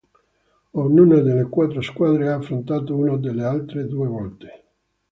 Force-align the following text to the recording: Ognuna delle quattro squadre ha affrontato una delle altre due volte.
Ognuna 0.73 1.19
delle 1.19 1.47
quattro 1.47 1.79
squadre 1.81 2.27
ha 2.31 2.37
affrontato 2.37 2.95
una 2.95 3.17
delle 3.17 3.43
altre 3.43 3.85
due 3.87 4.07
volte. 4.07 4.63